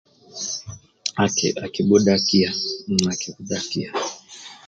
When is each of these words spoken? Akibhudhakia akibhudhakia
Akibhudhakia 1.25 2.49
akibhudhakia 3.11 3.89